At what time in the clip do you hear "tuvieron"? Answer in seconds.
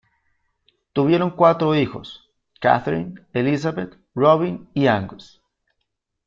0.93-1.29